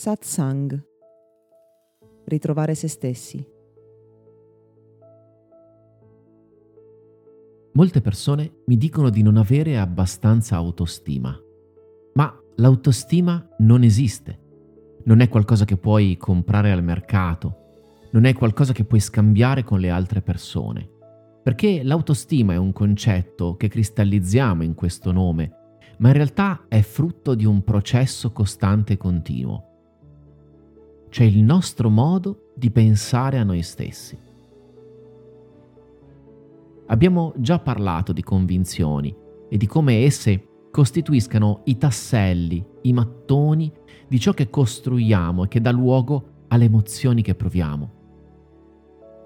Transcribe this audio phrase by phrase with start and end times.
[0.00, 0.82] Satsang.
[2.24, 3.46] Ritrovare se stessi.
[7.74, 11.38] Molte persone mi dicono di non avere abbastanza autostima,
[12.14, 14.38] ma l'autostima non esiste.
[15.04, 17.56] Non è qualcosa che puoi comprare al mercato,
[18.12, 20.88] non è qualcosa che puoi scambiare con le altre persone,
[21.42, 25.52] perché l'autostima è un concetto che cristallizziamo in questo nome,
[25.98, 29.64] ma in realtà è frutto di un processo costante e continuo.
[31.10, 34.16] C'è il nostro modo di pensare a noi stessi.
[36.86, 39.14] Abbiamo già parlato di convinzioni
[39.48, 43.72] e di come esse costituiscano i tasselli, i mattoni
[44.06, 47.90] di ciò che costruiamo e che dà luogo alle emozioni che proviamo.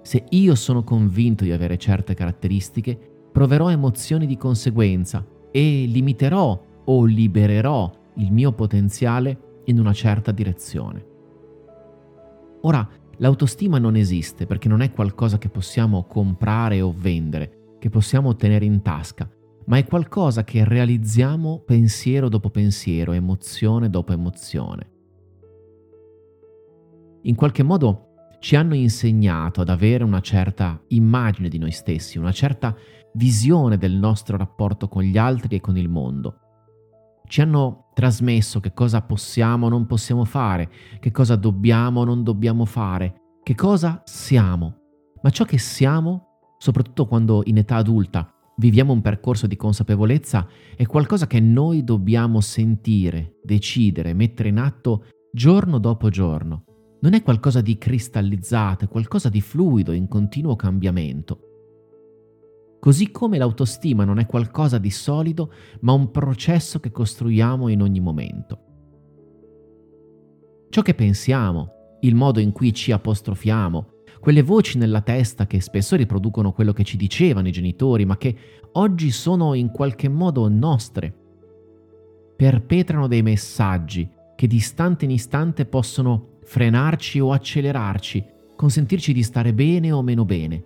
[0.00, 2.98] Se io sono convinto di avere certe caratteristiche,
[3.30, 11.15] proverò emozioni di conseguenza e limiterò o libererò il mio potenziale in una certa direzione.
[12.66, 12.86] Ora,
[13.18, 18.64] l'autostima non esiste perché non è qualcosa che possiamo comprare o vendere, che possiamo tenere
[18.64, 19.30] in tasca,
[19.66, 24.90] ma è qualcosa che realizziamo pensiero dopo pensiero, emozione dopo emozione.
[27.22, 28.08] In qualche modo
[28.40, 32.74] ci hanno insegnato ad avere una certa immagine di noi stessi, una certa
[33.14, 36.45] visione del nostro rapporto con gli altri e con il mondo.
[37.26, 42.22] Ci hanno trasmesso che cosa possiamo o non possiamo fare, che cosa dobbiamo o non
[42.22, 44.76] dobbiamo fare, che cosa siamo.
[45.22, 50.86] Ma ciò che siamo, soprattutto quando in età adulta viviamo un percorso di consapevolezza, è
[50.86, 56.64] qualcosa che noi dobbiamo sentire, decidere, mettere in atto giorno dopo giorno
[57.06, 61.45] non è qualcosa di cristallizzato, è qualcosa di fluido, in continuo cambiamento.
[62.78, 68.00] Così come l'autostima non è qualcosa di solido, ma un processo che costruiamo in ogni
[68.00, 68.60] momento.
[70.68, 71.70] Ciò che pensiamo,
[72.00, 76.84] il modo in cui ci apostrofiamo, quelle voci nella testa che spesso riproducono quello che
[76.84, 78.36] ci dicevano i genitori, ma che
[78.72, 81.14] oggi sono in qualche modo nostre,
[82.36, 89.54] perpetrano dei messaggi che di istante in istante possono frenarci o accelerarci, consentirci di stare
[89.54, 90.64] bene o meno bene.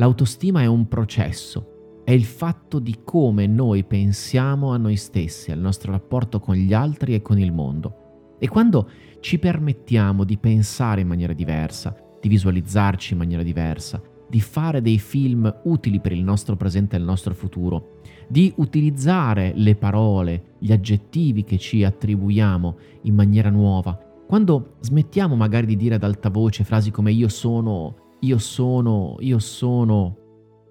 [0.00, 5.58] L'autostima è un processo, è il fatto di come noi pensiamo a noi stessi, al
[5.58, 8.36] nostro rapporto con gli altri e con il mondo.
[8.38, 8.88] E quando
[9.20, 14.98] ci permettiamo di pensare in maniera diversa, di visualizzarci in maniera diversa, di fare dei
[14.98, 20.72] film utili per il nostro presente e il nostro futuro, di utilizzare le parole, gli
[20.72, 26.64] aggettivi che ci attribuiamo in maniera nuova, quando smettiamo magari di dire ad alta voce
[26.64, 30.16] frasi come io sono, io sono, io sono,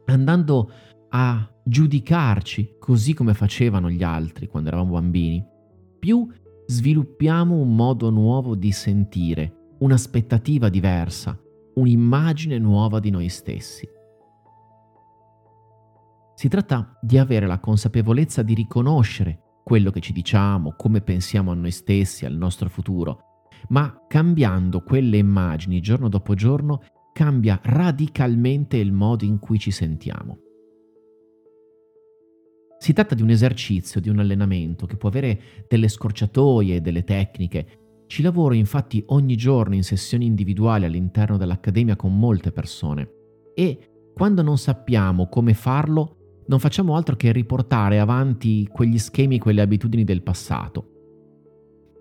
[0.06, 0.72] andando
[1.10, 5.44] a giudicarci così come facevano gli altri quando eravamo bambini,
[6.00, 6.28] più
[6.66, 11.40] sviluppiamo un modo nuovo di sentire, un'aspettativa diversa,
[11.76, 13.88] un'immagine nuova di noi stessi.
[16.36, 21.56] Si tratta di avere la consapevolezza di riconoscere quello che ci diciamo, come pensiamo a
[21.56, 26.82] noi stessi, al nostro futuro, ma cambiando quelle immagini giorno dopo giorno
[27.14, 30.40] cambia radicalmente il modo in cui ci sentiamo.
[32.78, 38.04] Si tratta di un esercizio, di un allenamento che può avere delle scorciatoie, delle tecniche.
[38.08, 43.10] Ci lavoro infatti ogni giorno in sessioni individuali all'interno dell'Accademia con molte persone
[43.54, 49.62] e quando non sappiamo come farlo non facciamo altro che riportare avanti quegli schemi quelle
[49.62, 50.89] abitudini del passato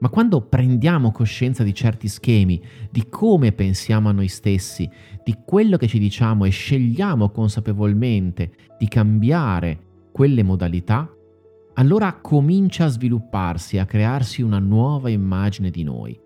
[0.00, 4.88] ma quando prendiamo coscienza di certi schemi, di come pensiamo a noi stessi,
[5.24, 9.78] di quello che ci diciamo e scegliamo consapevolmente di cambiare
[10.12, 11.12] quelle modalità,
[11.74, 16.18] allora comincia a svilupparsi, a crearsi una nuova immagine di noi.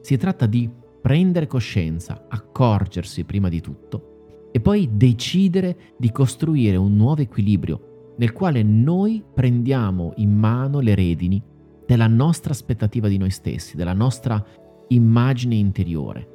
[0.00, 0.70] Si tratta di
[1.00, 8.32] prendere coscienza, accorgersi prima di tutto e poi decidere di costruire un nuovo equilibrio nel
[8.32, 11.42] quale noi prendiamo in mano le redini
[11.86, 14.44] della nostra aspettativa di noi stessi, della nostra
[14.88, 16.34] immagine interiore.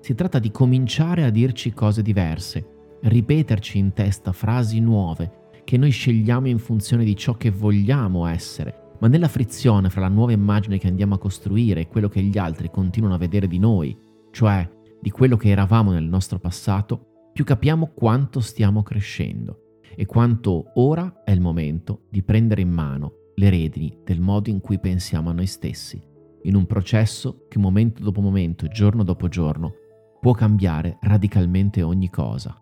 [0.00, 5.90] Si tratta di cominciare a dirci cose diverse, ripeterci in testa frasi nuove che noi
[5.90, 10.78] scegliamo in funzione di ciò che vogliamo essere, ma nella frizione fra la nuova immagine
[10.78, 13.96] che andiamo a costruire e quello che gli altri continuano a vedere di noi,
[14.30, 14.68] cioè
[15.00, 19.63] di quello che eravamo nel nostro passato, più capiamo quanto stiamo crescendo
[19.96, 24.60] e quanto ora è il momento di prendere in mano le redini del modo in
[24.60, 26.00] cui pensiamo a noi stessi,
[26.42, 29.72] in un processo che momento dopo momento, giorno dopo giorno,
[30.20, 32.58] può cambiare radicalmente ogni cosa.